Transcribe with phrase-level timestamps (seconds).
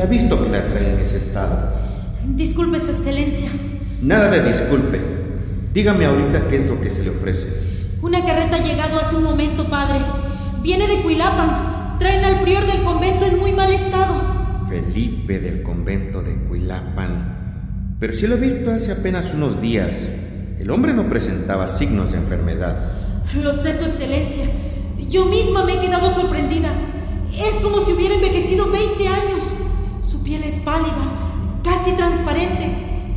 [0.00, 1.72] ha visto que la trae en ese estado.
[2.24, 3.50] Disculpe, Su Excelencia.
[4.02, 5.00] Nada de disculpe.
[5.72, 7.48] Dígame ahorita qué es lo que se le ofrece.
[8.02, 10.00] Una carreta ha llegado hace un momento, padre.
[10.62, 11.98] Viene de Cuilapan.
[11.98, 14.14] Traen al prior del convento en muy mal estado.
[14.68, 17.96] Felipe del convento de Cuilapan.
[18.00, 20.10] Pero si lo he visto hace apenas unos días.
[20.58, 22.92] El hombre no presentaba signos de enfermedad.
[23.34, 24.44] Lo sé, Su Excelencia.
[25.08, 26.70] Yo misma me he quedado sorprendida.
[27.34, 29.52] Es como si hubiera envejecido 20 años.
[30.00, 30.96] Su piel es pálida,
[31.80, 32.68] casi transparente.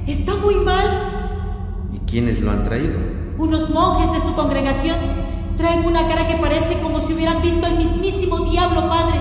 [0.08, 1.90] Está muy mal.
[1.94, 2.94] ¿Y quiénes lo han traído?
[3.38, 4.96] Unos monjes de su congregación.
[5.58, 9.20] Traen una cara que parece como si hubieran visto al mismísimo diablo, padre.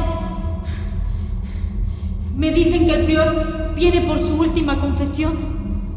[2.36, 5.32] Me dicen que el prior viene por su última confesión.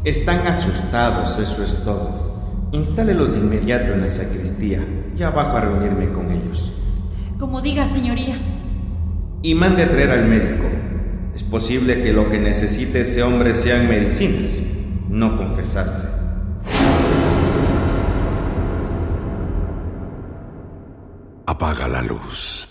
[0.02, 2.68] Están asustados, eso es todo.
[2.72, 4.84] Instálelos de inmediato en la sacristía.
[5.14, 6.72] Ya bajo a reunirme con ellos.
[7.38, 8.38] Como diga, señoría.
[9.42, 10.66] Y mande a traer al médico.
[11.36, 14.48] Es posible que lo que necesite ese hombre sean medicinas,
[15.10, 16.06] no confesarse.
[21.44, 22.66] Apaga la luz.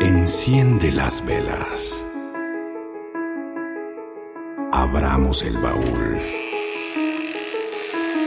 [0.00, 2.04] Enciende las velas.
[4.72, 6.20] Abramos el baúl.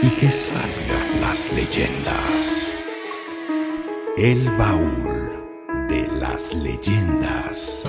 [0.03, 2.77] Y que salgan las leyendas.
[4.17, 5.42] El baúl
[5.93, 7.83] de las leyendas.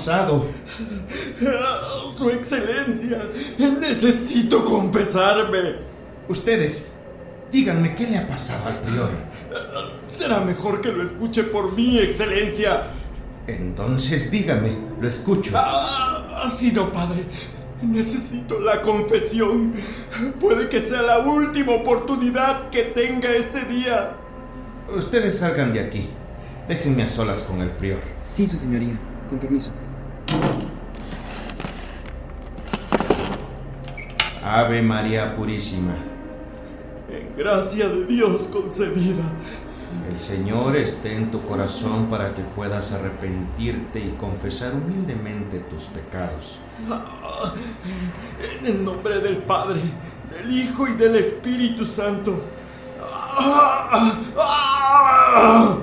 [0.00, 0.46] Pasado?
[2.16, 3.22] Su excelencia,
[3.58, 5.74] necesito confesarme.
[6.28, 6.90] Ustedes,
[7.52, 9.10] díganme qué le ha pasado al prior.
[10.06, 12.84] Será mejor que lo escuche por mí, excelencia.
[13.46, 15.52] Entonces dígame, lo escucho.
[15.54, 17.24] Ah, sí, no, padre.
[17.82, 19.74] Necesito la confesión.
[20.38, 24.16] Puede que sea la última oportunidad que tenga este día.
[24.94, 26.08] Ustedes salgan de aquí.
[26.68, 28.00] Déjenme a solas con el prior.
[28.26, 28.98] Sí, su señoría.
[29.28, 29.70] Con permiso.
[34.42, 35.94] Ave María Purísima.
[37.08, 39.22] En gracia de Dios concebida.
[40.10, 46.58] El Señor esté en tu corazón para que puedas arrepentirte y confesar humildemente tus pecados.
[46.90, 47.52] Ah,
[48.60, 49.80] en el nombre del Padre,
[50.30, 52.34] del Hijo y del Espíritu Santo.
[53.02, 55.78] Ah, ah,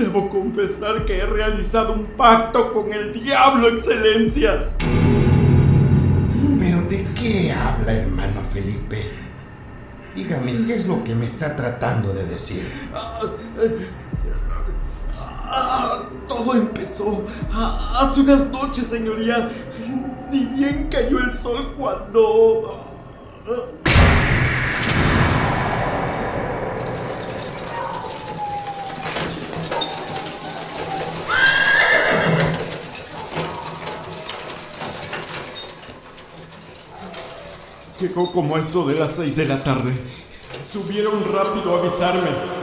[0.00, 4.70] Debo confesar que he realizado un pacto con el diablo, excelencia.
[6.58, 9.04] ¿Pero de qué habla, hermano Felipe?
[10.14, 12.66] Dígame, ¿qué es lo que me está tratando de decir?
[15.52, 17.22] Ah, todo empezó
[17.52, 19.50] ah, hace unas noches, señoría.
[20.32, 22.86] Ni bien cayó el sol cuando...
[38.00, 39.92] Llegó como eso de las seis de la tarde.
[40.72, 42.59] Subieron rápido a avisarme.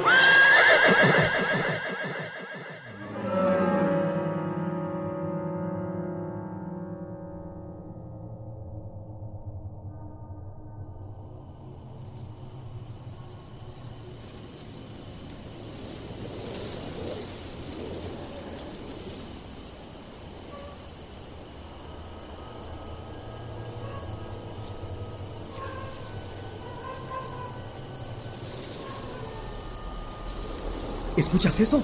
[31.18, 31.82] ¿Escuchas eso?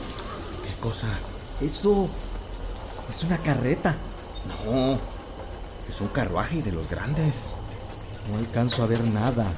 [0.63, 1.07] ¿Qué cosa?
[1.59, 2.07] Eso
[3.09, 3.95] es una carreta.
[4.47, 4.99] No,
[5.89, 7.51] es un carruaje de los grandes.
[8.29, 9.51] No alcanzo a ver nada.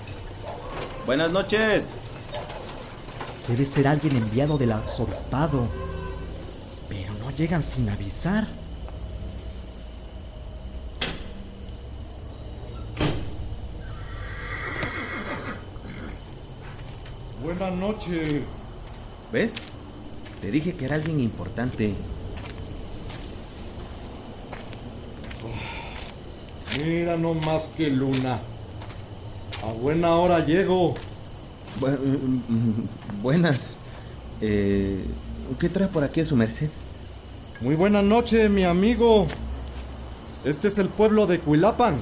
[1.06, 1.88] Buenas noches.
[3.50, 5.68] Debe ser alguien enviado del arzobispado.
[6.88, 8.48] Pero no llegan sin avisar.
[17.44, 18.42] Buenas noches.
[19.32, 19.54] ¿Ves?
[20.46, 21.92] Te dije que era alguien importante.
[26.78, 28.38] Mira no más que luna.
[29.64, 30.94] A buena hora llego.
[31.82, 33.78] mm, buenas.
[34.40, 35.04] Eh,
[35.60, 36.70] ¿Qué trae por aquí a su merced?
[37.60, 39.26] Muy buena noche, mi amigo.
[40.44, 41.96] Este es el pueblo de Cuilapan.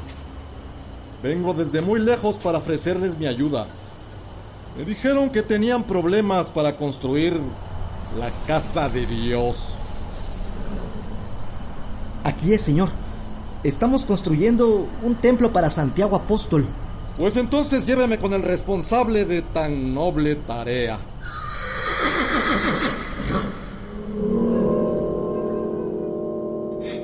[1.23, 3.67] Vengo desde muy lejos para ofrecerles mi ayuda.
[4.77, 7.39] Me dijeron que tenían problemas para construir
[8.17, 9.77] la casa de Dios.
[12.23, 12.89] Aquí es, señor.
[13.63, 16.65] Estamos construyendo un templo para Santiago Apóstol.
[17.17, 20.97] Pues entonces lléveme con el responsable de tan noble tarea.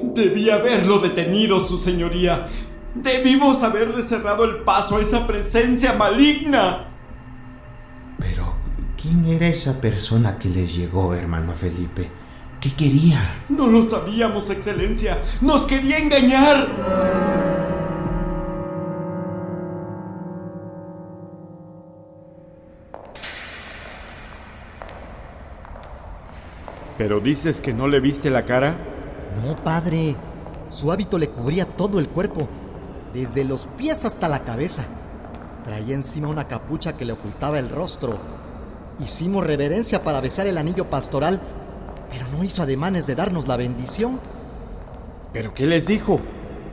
[0.04, 2.48] Debí haberlo detenido, su señoría.
[2.96, 6.99] Debimos haberle cerrado el paso a esa presencia maligna.
[9.02, 12.10] ¿Quién era esa persona que les llegó, hermano Felipe?
[12.60, 13.32] ¿Qué quería?
[13.48, 15.22] No lo sabíamos, Excelencia.
[15.40, 16.68] Nos quería engañar.
[26.98, 28.76] ¿Pero dices que no le viste la cara?
[29.42, 30.18] No, padre.
[30.70, 32.50] Su hábito le cubría todo el cuerpo,
[33.14, 34.84] desde los pies hasta la cabeza.
[35.64, 38.39] Traía encima una capucha que le ocultaba el rostro.
[39.00, 41.40] Hicimos reverencia para besar el anillo pastoral,
[42.12, 44.20] pero no hizo ademanes de darnos la bendición.
[45.32, 46.20] ¿Pero qué les dijo?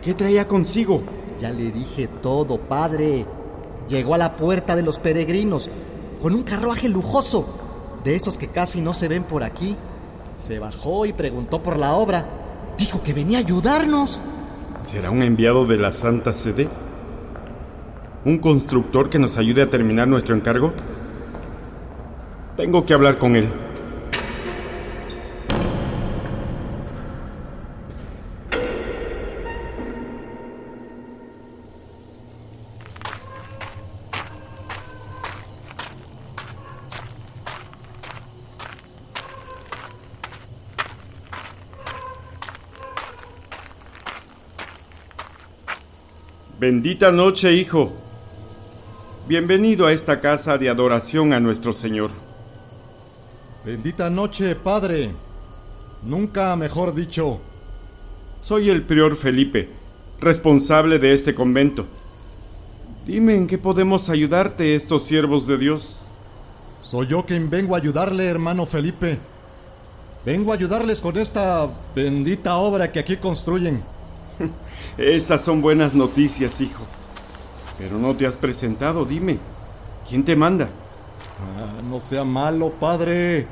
[0.02, 1.02] ¿Qué traía consigo?
[1.40, 3.26] Ya le dije todo, padre.
[3.88, 5.70] Llegó a la puerta de los peregrinos
[6.20, 7.46] con un carruaje lujoso,
[8.02, 9.76] de esos que casi no se ven por aquí.
[10.36, 12.26] Se bajó y preguntó por la obra.
[12.76, 14.20] Dijo que venía a ayudarnos.
[14.78, 16.68] ¿Será un enviado de la Santa Sede?
[18.24, 20.72] ¿Un constructor que nos ayude a terminar nuestro encargo?
[22.56, 23.46] Tengo que hablar con él.
[46.58, 47.92] Bendita noche, hijo.
[49.28, 52.25] Bienvenido a esta casa de adoración a nuestro Señor.
[53.66, 55.10] Bendita noche, padre.
[56.04, 57.40] Nunca mejor dicho.
[58.38, 59.68] Soy el prior Felipe,
[60.20, 61.84] responsable de este convento.
[63.08, 65.98] Dime en qué podemos ayudarte estos siervos de Dios.
[66.80, 69.18] Soy yo quien vengo a ayudarle, hermano Felipe.
[70.24, 73.82] Vengo a ayudarles con esta bendita obra que aquí construyen.
[74.96, 76.84] Esas son buenas noticias, hijo.
[77.78, 79.40] Pero no te has presentado, dime.
[80.08, 80.68] ¿Quién te manda?
[81.40, 83.46] Ah, no sea malo, padre.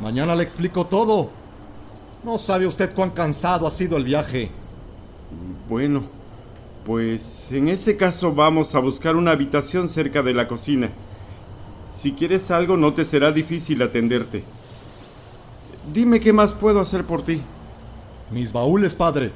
[0.00, 1.30] Mañana le explico todo.
[2.24, 4.50] No sabe usted cuán cansado ha sido el viaje.
[5.68, 6.02] Bueno,
[6.86, 10.90] pues en ese caso vamos a buscar una habitación cerca de la cocina.
[11.96, 14.44] Si quieres algo no te será difícil atenderte.
[15.92, 17.40] Dime qué más puedo hacer por ti.
[18.30, 19.32] Mis baúles, padre.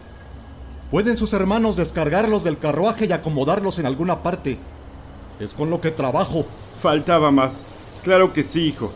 [0.90, 4.58] ¿Pueden sus hermanos descargarlos del carruaje y acomodarlos en alguna parte?
[5.40, 6.44] Es con lo que trabajo.
[6.80, 7.64] Faltaba más.
[8.02, 8.92] Claro que sí, hijo.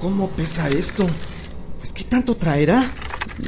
[0.00, 1.06] ¿Cómo pesa esto?
[1.78, 2.84] Pues qué tanto traerá.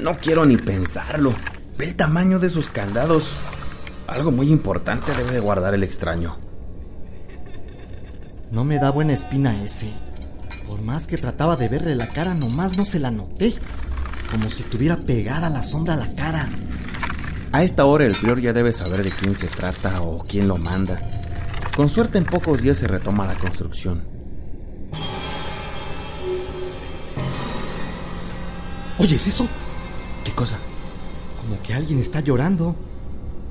[0.02, 1.35] No quiero ni pensarlo.
[1.78, 3.28] Ve el tamaño de sus candados.
[4.06, 6.37] Algo muy importante debe de guardar el extraño.
[8.50, 9.92] No me da buena espina ese.
[10.66, 13.52] Por más que trataba de verle la cara, nomás no se la noté.
[14.30, 16.49] Como si tuviera pegada la sombra a la cara.
[17.53, 20.59] A esta hora el prior ya debe saber de quién se trata o quién lo
[20.59, 21.00] manda.
[21.75, 24.03] Con suerte en pocos días se retoma la construcción.
[28.99, 29.47] ¿Oyes eso?
[30.25, 30.57] ¿Qué cosa?
[31.41, 32.75] Como que alguien está llorando.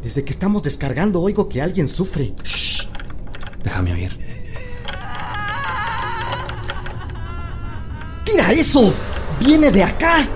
[0.04, 2.34] Desde que estamos descargando oigo que alguien sufre.
[2.44, 2.88] Shh.
[3.64, 4.20] Déjame oír.
[8.26, 8.94] ¡Tira eso!
[9.40, 10.28] ¡Viene de acá!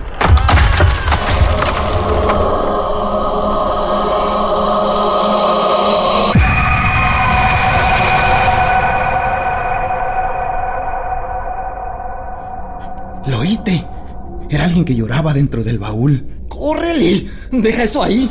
[14.89, 16.25] Que lloraba dentro del baúl.
[16.48, 17.27] ¡Córrele!
[17.51, 18.27] ¡Deja eso ahí!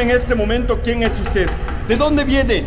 [0.00, 1.46] Dígame en este momento quién es usted.
[1.86, 2.64] ¿De dónde viene?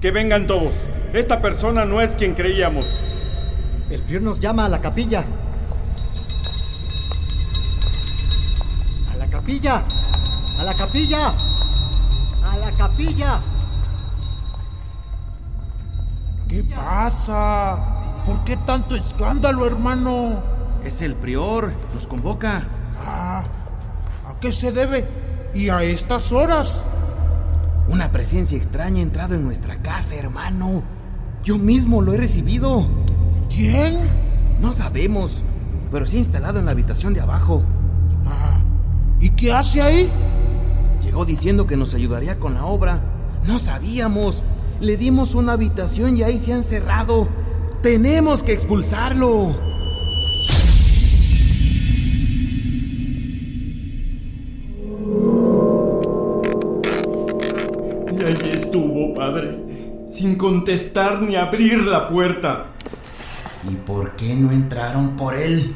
[0.00, 0.86] Que vengan todos.
[1.12, 2.86] Esta persona no es quien creíamos.
[3.90, 5.24] El prior nos llama a la capilla.
[9.12, 9.84] ¡A la capilla!
[10.60, 11.34] ¡A la capilla!
[12.44, 13.40] ¡A la capilla!
[16.48, 18.22] ¿Qué pasa?
[18.24, 20.40] ¿Por qué tanto escándalo, hermano?
[20.84, 22.68] Es el prior, nos convoca.
[24.40, 25.04] Ah, ¿A qué se debe?
[25.54, 26.82] ¿Y a estas horas?
[27.88, 30.82] Una presencia extraña ha entrado en nuestra casa, hermano.
[31.44, 32.86] Yo mismo lo he recibido.
[33.54, 33.98] ¿Quién?
[34.58, 35.42] No sabemos,
[35.90, 37.62] pero se ha instalado en la habitación de abajo.
[38.24, 38.60] Ah,
[39.20, 40.08] ¿Y qué hace ahí?
[41.02, 43.02] Llegó diciendo que nos ayudaría con la obra.
[43.46, 44.42] No sabíamos.
[44.80, 47.28] Le dimos una habitación y ahí se ha encerrado.
[47.82, 49.69] Tenemos que expulsarlo.
[60.20, 62.66] Sin contestar ni abrir la puerta.
[63.66, 65.74] ¿Y por qué no entraron por él?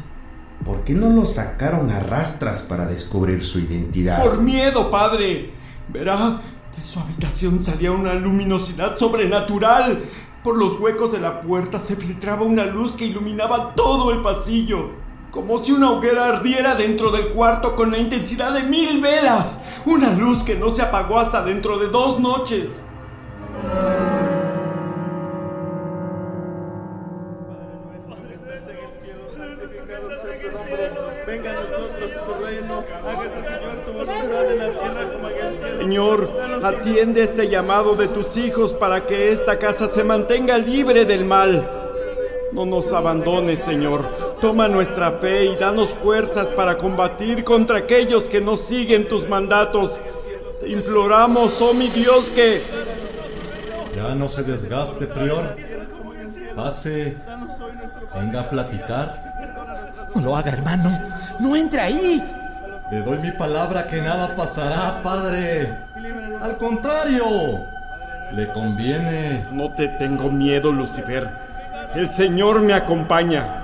[0.63, 4.23] ¿Por qué no lo sacaron a rastras para descubrir su identidad?
[4.23, 5.51] Por miedo, padre.
[5.89, 6.43] Verá,
[6.77, 10.05] de su habitación salía una luminosidad sobrenatural.
[10.43, 14.91] Por los huecos de la puerta se filtraba una luz que iluminaba todo el pasillo.
[15.31, 19.59] Como si una hoguera ardiera dentro del cuarto con la intensidad de mil velas.
[19.87, 22.67] Una luz que no se apagó hasta dentro de dos noches.
[35.95, 36.29] Señor,
[36.65, 41.71] atiende este llamado de tus hijos para que esta casa se mantenga libre del mal.
[42.51, 44.05] No nos abandones, Señor.
[44.41, 50.01] Toma nuestra fe y danos fuerzas para combatir contra aquellos que no siguen tus mandatos.
[50.59, 52.61] Te imploramos, oh mi Dios, que...
[53.95, 55.57] Ya no se desgaste, prior.
[56.57, 57.17] Pase.
[58.17, 60.09] Venga a platicar.
[60.13, 60.91] No lo haga, hermano.
[61.39, 62.44] No entre ahí.
[62.91, 65.73] Le doy mi palabra que nada pasará, padre.
[66.43, 67.67] Al contrario,
[68.33, 69.47] le conviene.
[69.53, 71.31] No te tengo miedo, Lucifer.
[71.95, 73.64] El Señor me acompaña.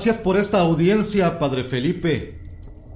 [0.00, 2.40] Gracias por esta audiencia, Padre Felipe.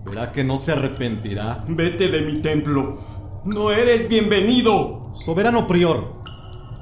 [0.07, 1.63] Verá que no se arrepentirá.
[1.69, 2.99] Vete de mi templo.
[3.45, 5.13] No eres bienvenido.
[5.15, 6.15] Soberano Prior,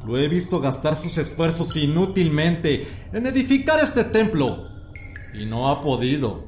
[0.07, 4.69] lo he visto gastar sus esfuerzos inútilmente en edificar este templo.
[5.35, 6.45] Y no ha podido.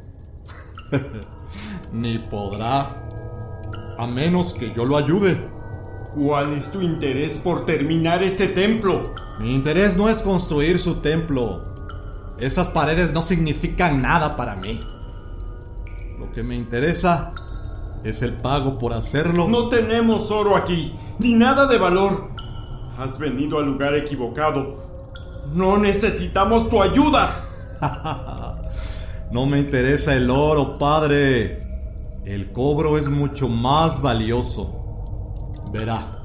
[1.92, 3.08] Ni podrá.
[3.98, 5.48] A menos que yo lo ayude.
[6.14, 9.16] ¿Cuál es tu interés por terminar este templo?
[9.40, 11.73] Mi interés no es construir su templo.
[12.38, 14.80] Esas paredes no significan nada para mí.
[16.18, 17.32] Lo que me interesa
[18.02, 19.48] es el pago por hacerlo.
[19.48, 22.30] No tenemos oro aquí, ni nada de valor.
[22.98, 24.84] Has venido al lugar equivocado.
[25.52, 27.40] No necesitamos tu ayuda.
[29.30, 31.62] no me interesa el oro, padre.
[32.24, 35.52] El cobro es mucho más valioso.
[35.72, 36.20] Verá.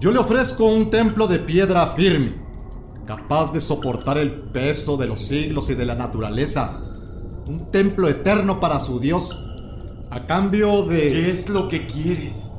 [0.00, 2.41] Yo le ofrezco un templo de piedra firme,
[3.06, 6.80] capaz de soportar el peso de los siglos y de la naturaleza.
[7.46, 9.38] Un templo eterno para su Dios.
[10.10, 11.08] A cambio de...
[11.08, 12.52] ¿Qué es lo que quieres?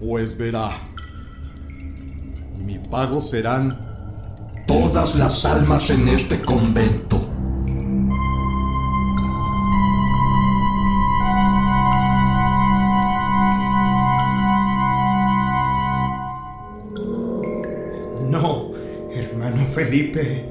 [0.00, 0.70] Pues verá.
[2.58, 3.90] Mi pago serán
[4.66, 7.19] todas las almas en este convento.
[19.90, 20.44] Felipe,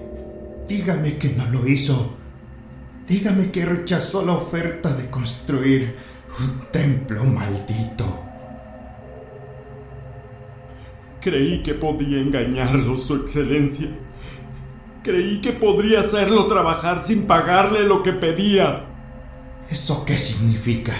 [0.68, 2.14] dígame que no lo hizo.
[3.08, 5.96] Dígame que rechazó la oferta de construir
[6.42, 8.04] un templo maldito.
[11.22, 13.88] Creí que podía engañarlo, Su Excelencia.
[15.04, 18.88] Creí que podría hacerlo trabajar sin pagarle lo que pedía.
[19.70, 20.96] ¿Eso qué significa?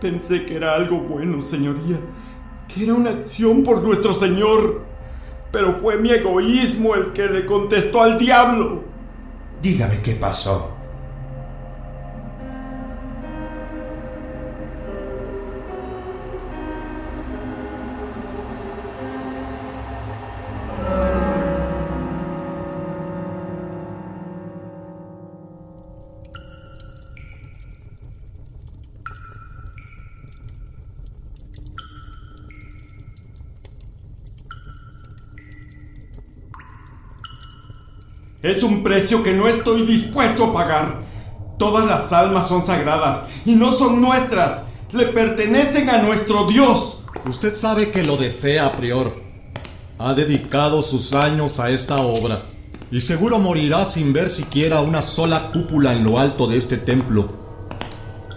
[0.00, 1.98] Pensé que era algo bueno, señoría,
[2.72, 4.85] que era una acción por nuestro Señor,
[5.50, 8.84] pero fue mi egoísmo el que le contestó al diablo.
[9.62, 10.75] Dígame qué pasó.
[38.46, 41.00] Es un precio que no estoy dispuesto a pagar.
[41.58, 44.62] Todas las almas son sagradas y no son nuestras.
[44.92, 47.00] Le pertenecen a nuestro Dios.
[47.28, 49.20] Usted sabe que lo desea, prior.
[49.98, 52.44] Ha dedicado sus años a esta obra
[52.92, 57.28] y seguro morirá sin ver siquiera una sola cúpula en lo alto de este templo.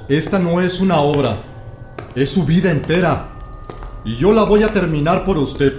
[0.08, 1.38] Esta no es una obra,
[2.16, 3.30] es su vida entera.
[4.04, 5.72] Y yo la voy a terminar por usted.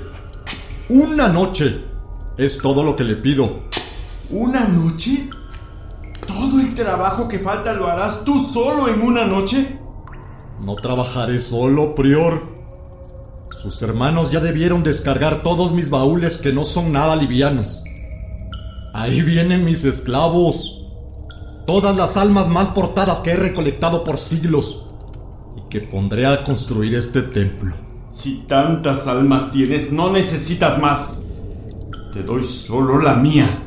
[0.88, 1.84] Una noche.
[2.36, 3.68] Es todo lo que le pido.
[4.30, 5.28] ¿Una noche?
[6.24, 9.76] ¿Todo el trabajo que falta lo harás tú solo en una noche?
[10.60, 12.40] No trabajaré solo, prior.
[13.60, 17.82] Sus hermanos ya debieron descargar todos mis baúles que no son nada livianos.
[18.94, 20.86] Ahí vienen mis esclavos.
[21.66, 24.86] Todas las almas mal portadas que he recolectado por siglos
[25.56, 27.74] y que pondré a construir este templo.
[28.12, 31.22] Si tantas almas tienes, no necesitas más.
[32.12, 33.66] Te doy solo la mía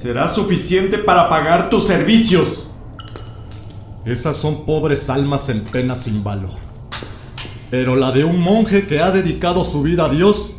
[0.00, 2.70] será suficiente para pagar tus servicios.
[4.06, 6.54] Esas son pobres almas en pena sin valor.
[7.70, 10.56] Pero la de un monje que ha dedicado su vida a Dios,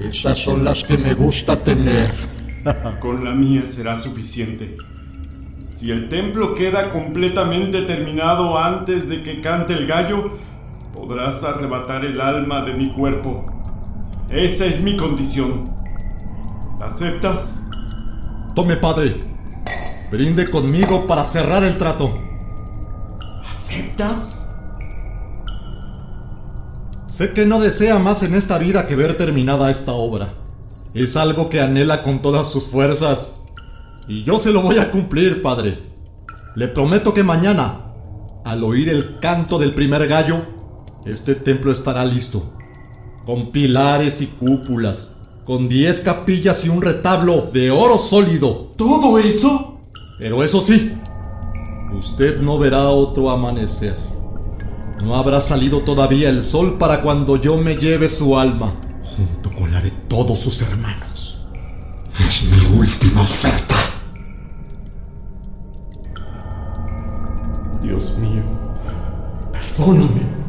[0.00, 2.10] esas son las que me gusta tener.
[3.00, 4.76] Con la mía será suficiente.
[5.76, 10.32] Si el templo queda completamente terminado antes de que cante el gallo,
[10.92, 13.46] podrás arrebatar el alma de mi cuerpo.
[14.28, 15.72] Esa es mi condición.
[16.80, 17.69] ¿La aceptas?
[18.54, 19.14] Tome, padre.
[20.10, 22.18] Brinde conmigo para cerrar el trato.
[23.52, 24.52] ¿Aceptas?
[27.06, 30.34] Sé que no desea más en esta vida que ver terminada esta obra.
[30.94, 33.36] Es algo que anhela con todas sus fuerzas.
[34.08, 35.80] Y yo se lo voy a cumplir, padre.
[36.56, 37.92] Le prometo que mañana,
[38.44, 40.42] al oír el canto del primer gallo,
[41.04, 42.52] este templo estará listo.
[43.24, 45.16] Con pilares y cúpulas,
[45.50, 48.70] con 10 capillas y un retablo de oro sólido.
[48.76, 49.80] ¿Todo eso?
[50.16, 50.92] Pero eso sí,
[51.92, 53.96] usted no verá otro amanecer.
[55.02, 59.72] No habrá salido todavía el sol para cuando yo me lleve su alma, junto con
[59.72, 61.48] la de todos sus hermanos.
[62.24, 63.74] Es mi última oferta.
[67.82, 68.44] Dios mío,
[69.50, 70.39] perdóname.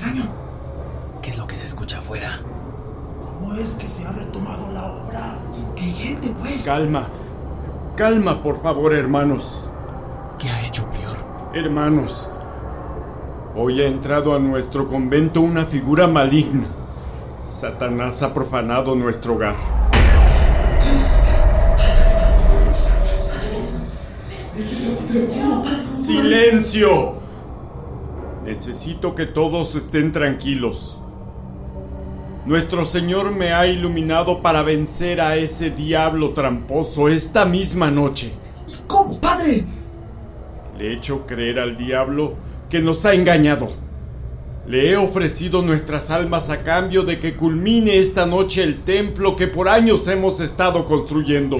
[0.00, 0.30] extraño?
[1.20, 2.40] ¿Qué es lo que se escucha afuera?
[3.22, 5.36] ¿Cómo es que se ha retomado la obra?
[5.76, 6.64] ¿Qué gente, pues?
[6.64, 7.08] Calma.
[7.96, 9.68] Calma, por favor, hermanos.
[10.38, 11.18] ¿Qué ha hecho Prior?
[11.52, 12.30] Hermanos,
[13.54, 16.68] hoy ha entrado a nuestro convento una figura maligna.
[17.44, 19.56] Satanás ha profanado nuestro hogar.
[25.94, 27.19] ¡Silencio!
[28.60, 31.00] Necesito que todos estén tranquilos.
[32.44, 38.34] Nuestro Señor me ha iluminado para vencer a ese diablo tramposo esta misma noche.
[38.68, 39.64] ¿Y cómo, padre?
[40.76, 42.34] Le he hecho creer al diablo
[42.68, 43.70] que nos ha engañado.
[44.66, 49.48] Le he ofrecido nuestras almas a cambio de que culmine esta noche el templo que
[49.48, 51.58] por años hemos estado construyendo.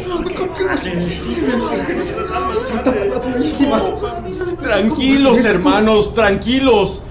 [4.62, 7.02] Tranquilos, hermanos, tranquilos.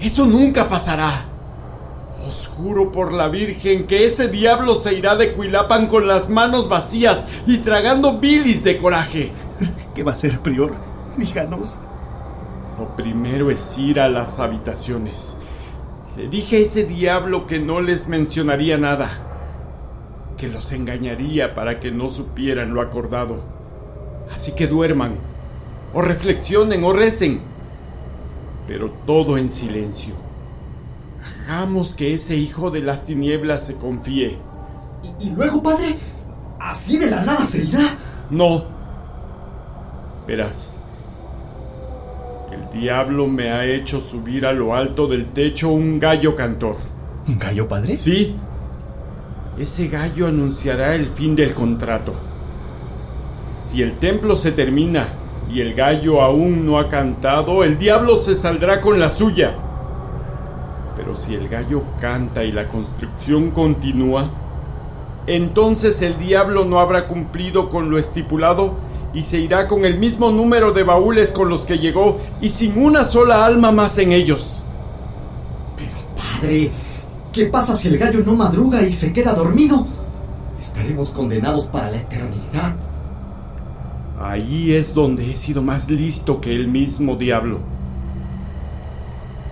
[0.00, 1.26] Eso nunca pasará.
[2.28, 6.68] Os juro por la Virgen que ese diablo se irá de Cuilapan con las manos
[6.68, 9.32] vacías y tragando bilis de coraje.
[9.94, 10.74] ¿Qué va a hacer, prior?
[11.16, 11.78] Díganos.
[12.78, 15.36] Lo primero es ir a las habitaciones.
[16.16, 19.10] Le dije a ese diablo que no les mencionaría nada,
[20.36, 23.42] que los engañaría para que no supieran lo acordado.
[24.32, 25.16] Así que duerman,
[25.92, 27.40] o reflexionen, o recen,
[28.68, 30.14] pero todo en silencio.
[31.46, 34.38] Hagamos que ese hijo de las tinieblas se confíe.
[35.18, 35.96] ¿Y, y luego, padre?
[36.60, 37.96] ¿Así de la nada se irá?
[38.30, 38.64] No.
[40.26, 40.78] Verás.
[42.58, 46.76] El diablo me ha hecho subir a lo alto del techo un gallo cantor.
[47.28, 47.96] ¿Un gallo, padre?
[47.96, 48.34] Sí.
[49.56, 52.14] Ese gallo anunciará el fin del contrato.
[53.64, 55.08] Si el templo se termina
[55.48, 59.54] y el gallo aún no ha cantado, el diablo se saldrá con la suya.
[60.96, 64.30] Pero si el gallo canta y la construcción continúa,
[65.28, 68.74] entonces el diablo no habrá cumplido con lo estipulado
[69.18, 72.80] y se irá con el mismo número de baúles con los que llegó y sin
[72.80, 74.62] una sola alma más en ellos.
[75.76, 76.70] Pero padre,
[77.32, 79.84] ¿qué pasa si el gallo no madruga y se queda dormido?
[80.60, 82.76] Estaremos condenados para la eternidad.
[84.20, 87.58] Ahí es donde he sido más listo que el mismo diablo.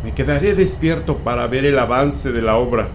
[0.04, 2.86] Me quedaré despierto para ver el avance de la obra.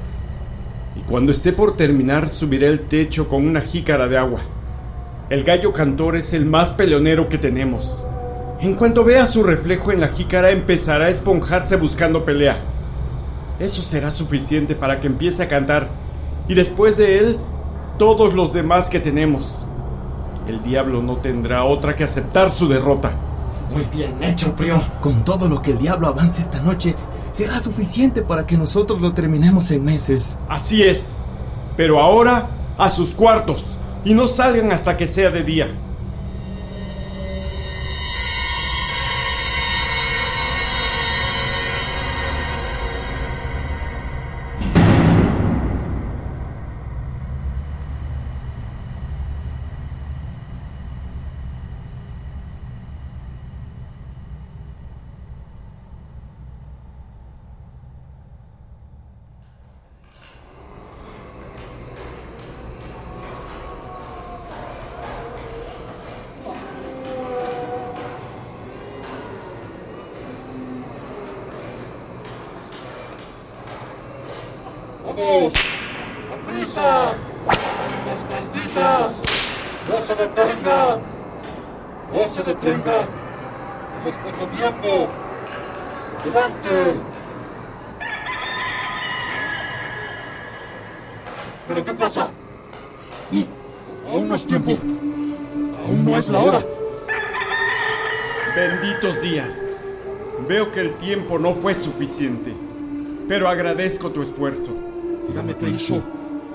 [0.96, 4.40] Y cuando esté por terminar subiré el techo con una jícara de agua.
[5.32, 8.06] El gallo cantor es el más peleonero que tenemos.
[8.60, 12.60] En cuanto vea su reflejo en la jícara empezará a esponjarse buscando pelea.
[13.58, 15.88] Eso será suficiente para que empiece a cantar.
[16.50, 17.38] Y después de él,
[17.98, 19.66] todos los demás que tenemos.
[20.50, 23.14] El diablo no tendrá otra que aceptar su derrota.
[23.72, 24.82] Muy bien hecho, prior.
[25.00, 26.94] Con todo lo que el diablo avance esta noche,
[27.32, 30.38] será suficiente para que nosotros lo terminemos en meses.
[30.50, 31.20] Así es.
[31.78, 33.78] Pero ahora, a sus cuartos.
[34.04, 35.68] Y no salgan hasta que sea de día.
[75.22, 75.54] ¡Vamos!
[78.08, 79.22] ¡Las malditas!
[79.88, 81.00] ¡No se detenga!
[82.12, 83.08] ¡No se detenga!
[83.94, 85.08] ¡Tenemos poco tiempo!
[86.22, 87.02] ¡Adelante!
[91.68, 92.32] ¿Pero qué pasa?
[94.12, 94.72] Aún no es tiempo.
[94.72, 96.60] Aún no es la hora.
[98.56, 99.66] Benditos días.
[100.48, 102.54] Veo que el tiempo no fue suficiente.
[103.28, 104.91] Pero agradezco tu esfuerzo.
[105.32, 105.94] Dígame qué hizo.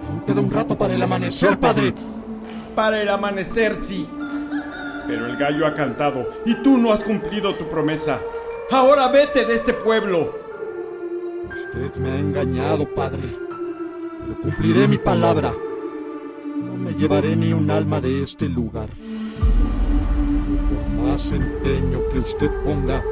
[0.07, 1.95] Aún queda un rato para el amanecer, padre.
[2.75, 4.07] Para el amanecer, sí.
[5.07, 8.21] Pero el gallo ha cantado y tú no has cumplido tu promesa.
[8.71, 10.31] Ahora vete de este pueblo.
[11.51, 13.23] Usted me ha engañado, padre.
[13.23, 15.53] Pero cumpliré mi palabra.
[16.55, 18.89] No me llevaré ni un alma de este lugar.
[20.69, 23.03] Pero por más empeño que usted ponga,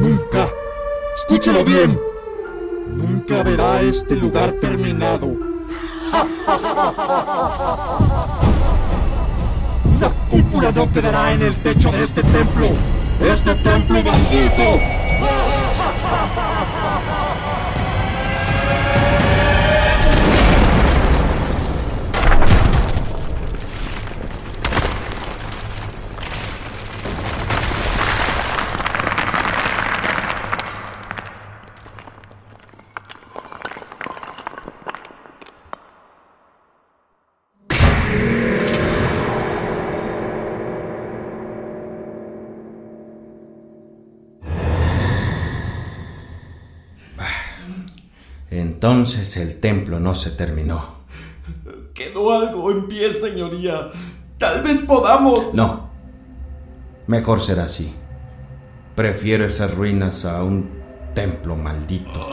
[0.00, 0.50] nunca,
[1.14, 1.98] escúchelo bien,
[2.88, 5.26] nunca verá este lugar terminado.
[9.84, 12.68] Una cúpula no quedará en el techo de este templo.
[13.20, 14.62] Este templo maldito.
[48.76, 50.96] Entonces el templo no se terminó.
[51.94, 53.88] Quedó algo en pie, señoría.
[54.36, 55.54] Tal vez podamos...
[55.54, 55.88] No.
[57.06, 57.94] Mejor será así.
[58.94, 60.68] Prefiero esas ruinas a un
[61.14, 62.28] templo maldito.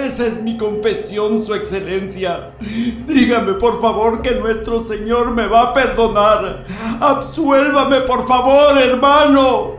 [0.00, 2.52] Esa es mi confesión, Su Excelencia.
[3.04, 6.64] Dígame, por favor, que nuestro Señor me va a perdonar.
[7.00, 9.72] Absuélvame, por favor, hermano.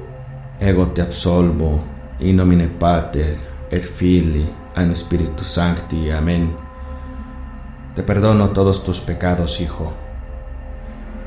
[0.60, 1.86] Ego te absolvo,
[2.20, 3.38] in nomine Pater,
[3.72, 6.12] et Filii, et Spiritus Sancti.
[6.12, 6.56] Amén.
[7.96, 9.94] Te perdono todos tus pecados, hijo.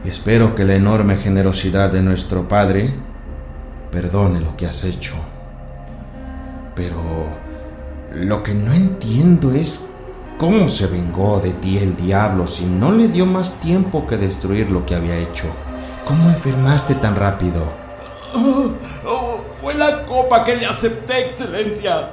[0.04, 2.94] Y espero que la enorme generosidad de nuestro Padre
[3.90, 5.14] perdone lo que has hecho.
[6.74, 6.96] Pero
[8.14, 9.84] lo que no entiendo es
[10.38, 14.70] cómo se vengó de ti el diablo si no le dio más tiempo que destruir
[14.70, 15.46] lo que había hecho.
[16.04, 17.62] ¿Cómo enfermaste tan rápido?
[18.34, 18.70] Oh,
[19.06, 22.12] oh, fue la copa que le acepté, excelencia.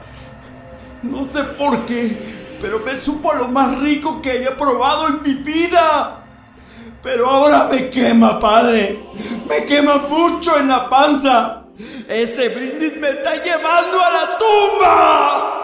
[1.03, 5.33] No sé por qué, pero me supo lo más rico que haya probado en mi
[5.33, 6.23] vida.
[7.01, 8.99] Pero ahora me quema, padre.
[9.47, 11.63] Me quema mucho en la panza.
[12.07, 15.58] Este brindis me está llevando a la tumba.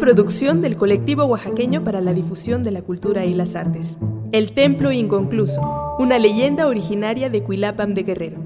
[0.00, 3.98] Producción del colectivo oaxaqueño para la difusión de la cultura y las artes.
[4.32, 5.60] El Templo Inconcluso,
[5.98, 8.38] una leyenda originaria de Cuilapam de Guerrero.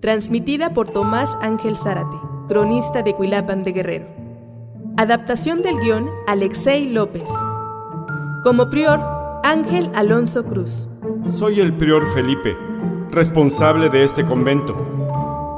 [0.00, 2.16] Transmitida por Tomás Ángel Zárate,
[2.48, 4.06] cronista de Cuilapam de Guerrero.
[4.96, 7.30] Adaptación del guion Alexei López.
[8.42, 9.00] Como prior,
[9.44, 10.88] Ángel Alonso Cruz.
[11.30, 12.56] Soy el prior Felipe,
[13.10, 14.93] responsable de este convento.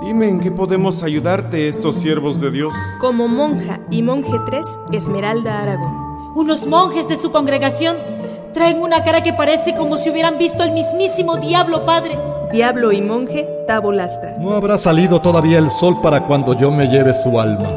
[0.07, 2.73] Dime en qué podemos ayudarte estos siervos de Dios.
[3.01, 6.31] Como monja y monje 3, Esmeralda Aragón.
[6.37, 7.97] Unos monjes de su congregación
[8.55, 12.17] traen una cara que parece como si hubieran visto al mismísimo diablo padre.
[12.53, 14.37] Diablo y monje, Tabo Lastra.
[14.39, 17.69] No habrá salido todavía el sol para cuando yo me lleve su alma,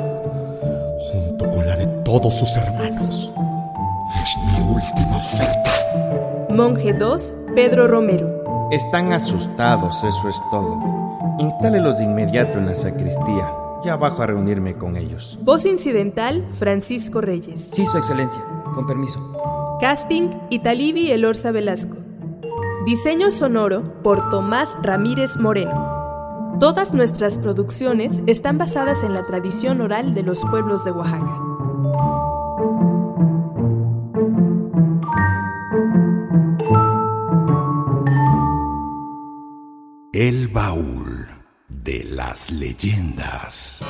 [1.11, 3.33] junto con la de todos sus hermanos.
[4.21, 6.45] Es mi última oferta.
[6.51, 8.69] Monje 2, Pedro Romero.
[8.69, 11.09] Están asustados, eso es todo.
[11.39, 13.54] Instálelos de inmediato en la sacristía.
[13.82, 15.39] Ya bajo a reunirme con ellos.
[15.41, 17.71] Voz incidental, Francisco Reyes.
[17.73, 18.43] Sí, Su Excelencia.
[18.73, 19.78] Con permiso.
[19.80, 21.95] Casting, Italibi Elorza Velasco.
[22.86, 26.58] Diseño sonoro por Tomás Ramírez Moreno.
[26.60, 31.39] Todas nuestras producciones están basadas en la tradición oral de los pueblos de Oaxaca.
[40.12, 41.09] El baúl
[41.89, 43.84] de las leyendas.